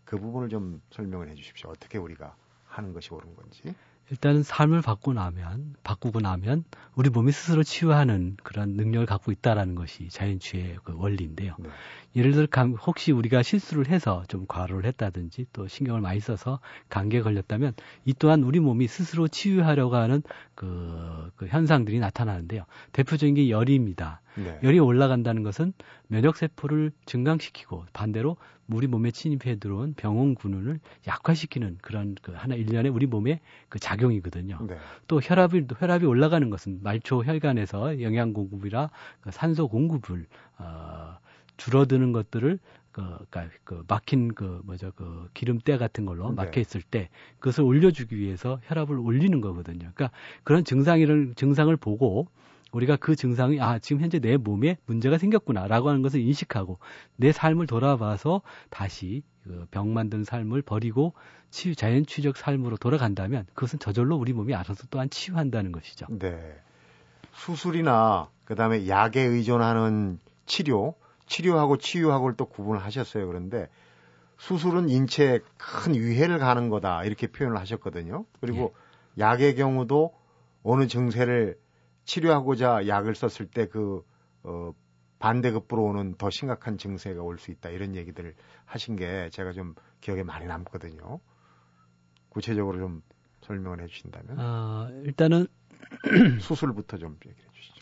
[0.06, 1.70] 그 부분을 좀 설명을 해 주십시오.
[1.70, 3.76] 어떻게 우리가 하는 것이 옳은 건지.
[4.12, 6.64] 일단은 삶을 바꾸고 나면 바꾸고 나면
[6.96, 11.56] 우리 몸이 스스로 치유하는 그런 능력을 갖고 있다라는 것이 자연치유의 그 원리인데요.
[11.60, 11.70] 네.
[12.16, 17.22] 예를 들어 감, 혹시 우리가 실수를 해서 좀 과로를 했다든지 또 신경을 많이 써서 감기에
[17.22, 17.74] 걸렸다면
[18.06, 20.24] 이 또한 우리 몸이 스스로 치유하려고 하는
[20.56, 22.66] 그, 그 현상들이 나타나는데요.
[22.94, 24.22] 대표적인 게 열입니다.
[24.36, 24.60] 네.
[24.64, 25.74] 열이 올라간다는 것은
[26.08, 28.38] 면역 세포를 증강시키고 반대로
[28.68, 34.60] 우리 몸에 침입해 들어온 병원 군원을 약화시키는 그런 그 하나 일련의 우리 몸의 그 작용이거든요.
[34.68, 34.78] 네.
[35.08, 38.90] 또 혈압이 혈압이 올라가는 것은 말초 혈관에서 영양 공급이라
[39.22, 40.26] 그 산소 공급을
[40.60, 41.18] 어
[41.58, 42.60] 줄어드는 것들을
[42.92, 46.36] 그, 그러니까 그 막힌 그 뭐죠 그 기름때 같은 걸로 네.
[46.36, 49.92] 막혀 있을 때 그것을 올려주기 위해서 혈압을 올리는 거거든요.
[49.94, 50.12] 그러니까
[50.44, 52.28] 그런 증상이를 증상을 보고
[52.72, 56.80] 우리가 그 증상이 아 지금 현재 내 몸에 문제가 생겼구나라고 하는 것을 인식하고
[57.16, 61.14] 내 삶을 돌아봐서 다시 그병 만든 삶을 버리고
[61.50, 66.06] 치유 자연 치유적 삶으로 돌아간다면 그것은 저절로 우리 몸이 알아서 또한 치유한다는 것이죠.
[66.10, 66.38] 네.
[67.34, 73.28] 수술이나 그다음에 약에 의존하는 치료 치료하고 치유하고를 또 구분을 하셨어요.
[73.28, 73.70] 그런데
[74.38, 78.26] 수술은 인체에 큰 위해를 가는 거다 이렇게 표현을 하셨거든요.
[78.40, 78.74] 그리고
[79.18, 79.22] 예.
[79.22, 80.14] 약의 경우도
[80.64, 81.58] 어느 증세를
[82.10, 84.04] 치료하고자 약을 썼을 때그
[84.42, 84.74] 어,
[85.20, 88.34] 반대급부로 오는 더 심각한 증세가 올 수 있다 이런 얘기들을
[88.66, 91.20] 하신 게 제가 좀 기억에 많이 남거든요.
[92.30, 93.02] 구체적으로 좀
[93.42, 94.38] 설명을 해주신다면.
[94.40, 95.46] 아 일단은
[96.42, 97.76] 수술부터 좀 얘기해 주시죠.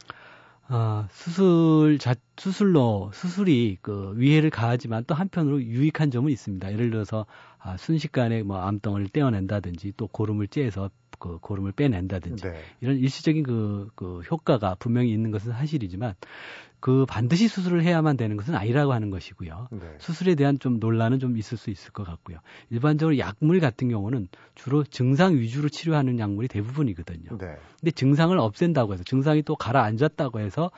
[0.69, 6.73] 아, 수술 자, 수술로 수술이 그 위해를 가하지만 또 한편으로 유익한 점은 있습니다.
[6.73, 7.25] 예를 들어서
[7.59, 12.61] 아, 순식간에 뭐 암덩어리를 떼어낸다든지 또 고름을 째서 그 고름을 빼낸다든지 네.
[12.81, 16.13] 이런 일시적인 그, 그 효과가 분명히 있는 것은 사실이지만
[16.79, 19.69] 그 반드시 수술을 해야만 되는 것은 아니라고 하는 것이고요.
[19.71, 19.95] 네.
[19.97, 22.37] 수술에 대한 좀 논란은 좀 있을 수 있을 것 같고요.
[22.69, 27.37] 일반적으로 약물 같은 경우는 주로 증상 위주로 치료하는 약물이 대부분이거든요.
[27.37, 27.55] 네.
[27.79, 30.69] 근데 증상을 없앤다고 해서 증상이 또 가라앉았다고 해서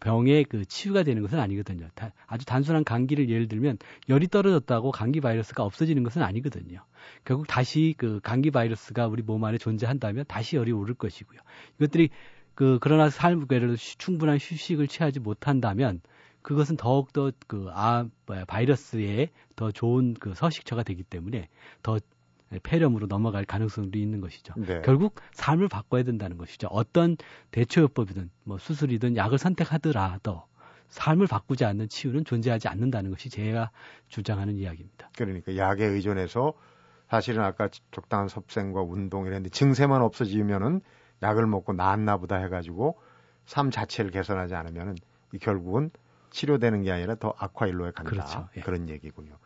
[0.00, 1.88] 병의 그 치유가 되는 것은 아니거든요.
[1.94, 3.78] 다, 아주 단순한 감기를 예를 들면
[4.08, 6.80] 열이 떨어졌다고 감기 바이러스가 없어지는 것은 아니거든요.
[7.24, 11.38] 결국 다시 그 감기 바이러스가 우리 몸 안에 존재한다면 다시 열이 오를 것이고요.
[11.78, 12.10] 이것들이
[12.54, 16.00] 그 그러나 삶 예를 충분한 휴식을 취하지 못한다면
[16.42, 18.08] 그것은 더욱더 그 아
[18.46, 21.48] 바이러스에 더 좋은 그 서식처가 되기 때문에
[21.82, 21.98] 더
[22.62, 24.54] 폐렴으로 넘어갈 가능성도 있는 것이죠.
[24.56, 24.80] 네.
[24.82, 26.68] 결국 삶을 바꿔야 된다는 것이죠.
[26.70, 27.16] 어떤
[27.50, 30.44] 대처요법이든 뭐 수술이든 약을 선택하더라도
[30.88, 33.70] 삶을 바꾸지 않는 치유는 존재하지 않는다는 것이 제가
[34.08, 35.10] 주장하는 이야기입니다.
[35.16, 36.54] 그러니까 약에 의존해서
[37.08, 40.80] 사실은 아까 적당한 섭생과 운동 이랬는데 증세만 없어지면은
[41.22, 42.98] 약을 먹고 나았나 보다 해가지고
[43.44, 44.96] 삶 자체를 개선하지 않으면은
[45.32, 45.90] 이 결국은
[46.30, 48.10] 치료되는 게 아니라 더 악화일로에 간다.
[48.10, 48.48] 그렇죠.
[48.56, 48.60] 예.
[48.60, 49.38] 그런 얘기군요.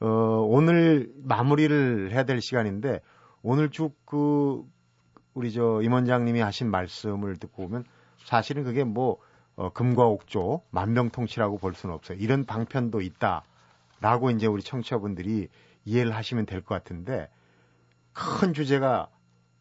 [0.00, 3.00] 어, 오늘 마무리를 해야 될 시간인데
[3.42, 4.64] 오늘 쭉 그
[5.34, 7.84] 우리 저 임원장님이 하신 말씀을 듣고 보면
[8.24, 9.18] 사실은 그게 뭐
[9.56, 12.18] 어, 금과 옥조 만병통치라고 볼 수는 없어요.
[12.20, 15.48] 이런 방편도 있다라고 이제 우리 청취자분들이
[15.84, 17.28] 이해를 하시면 될 것 같은데
[18.12, 19.08] 큰 주제가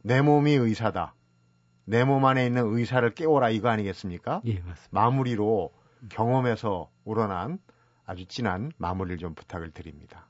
[0.04, 1.16] 내 몸이 의사다.
[1.86, 4.42] 내 몸 안에 있는 의사를 깨워라 이거 아니겠습니까?
[4.46, 4.88] 예, 맞습니다.
[4.92, 5.72] 마무리로
[6.10, 7.58] 경험에서 우러난
[8.06, 10.28] 아주 진한 마무리를 좀 부탁을 드립니다.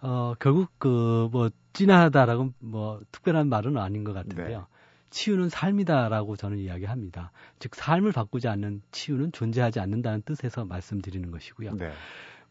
[0.00, 4.58] 어, 결국 그 뭐 진하다라고 뭐 특별한 말은 아닌 것 같은데요.
[4.60, 4.64] 네.
[5.10, 7.30] 치유는 삶이다라고 저는 이야기합니다.
[7.58, 11.74] 즉 삶을 바꾸지 않는 치유는 존재하지 않는다는 뜻에서 말씀드리는 것이고요.
[11.76, 11.92] 네.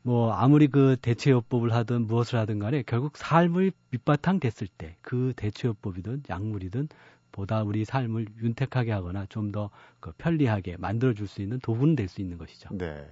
[0.02, 6.24] 뭐 아무리 그 대체요법을 하든 무엇을 하든 간에 결국 삶을 밑바탕 됐을 때 그 대체요법이든
[6.30, 6.90] 약물이든
[7.32, 12.38] 보다 우리 삶을 윤택하게 하거나 좀더그 편리하게 만들어 줄 수 있는 도구는 될 수 있는
[12.38, 12.70] 것이죠.
[12.78, 13.08] 네.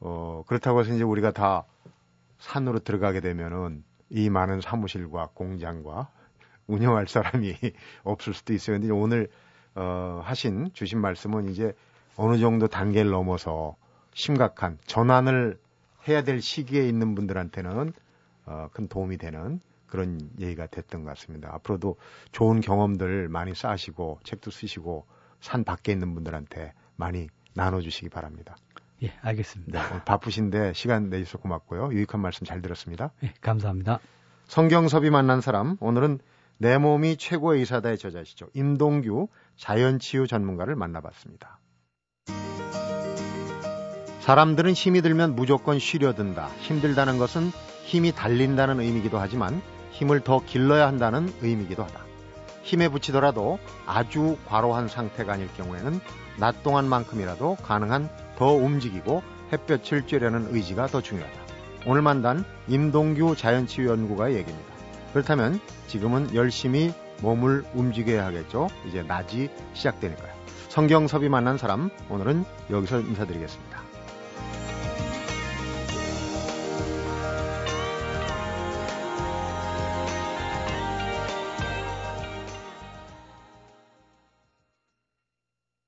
[0.00, 1.64] 어, 그렇다고 해서 이제 우리가 다
[2.38, 6.08] 산으로 들어가게 되면은 이 많은 사무실과 공장과
[6.66, 7.54] 운영할 사람이
[8.04, 8.78] 없을 수도 있어요.
[8.78, 9.28] 근데 오늘
[9.74, 11.72] 어, 하신 주신 말씀은 이제
[12.16, 13.76] 어느 정도 단계를 넘어서
[14.12, 15.58] 심각한 전환을
[16.06, 17.92] 해야 될 시기에 있는 분들한테는
[18.46, 21.52] 어, 큰 도움이 되는 그런 얘기가 됐던 것 같습니다.
[21.54, 21.96] 앞으로도
[22.32, 25.06] 좋은 경험들 많이 쌓으시고 책도 쓰시고
[25.40, 28.56] 산 밖에 있는 분들한테 많이 나눠주시기 바랍니다.
[29.02, 29.88] 예, 알겠습니다.
[29.88, 31.92] 네, 바쁘신데 시간 내주셔서 고맙고요.
[31.92, 33.10] 유익한 말씀 잘 들었습니다.
[33.22, 33.98] 예, 감사합니다.
[34.46, 36.20] 성경섭이 만난 사람 오늘은
[36.58, 38.48] 내 몸이 최고의 의사다의 저자시죠.
[38.54, 41.58] 임동규 자연치유 전문가를 만나봤습니다.
[44.20, 46.48] 사람들은 힘이 들면 무조건 쉬려든다.
[46.60, 47.50] 힘들다는 것은
[47.84, 52.13] 힘이 달린다는 의미기도 하지만 힘을 더 길러야 한다는 의미기도 하다.
[52.64, 56.00] 힘에 붙이더라도 아주 과로한 상태가 아닐 경우에는
[56.38, 59.22] 낮 동안만큼이라도 가능한 더 움직이고
[59.52, 61.44] 햇볕을 쬐려는 의지가 더 중요하다.
[61.86, 64.74] 오늘 만난 임동규 자연치유 연구가의 얘기입니다.
[65.12, 68.68] 그렇다면 지금은 열심히 몸을 움직여야 하겠죠.
[68.88, 70.32] 이제 낮이 시작되니까요.
[70.70, 73.73] 성경섭이 만난 사람 오늘은 여기서 인사드리겠습니다.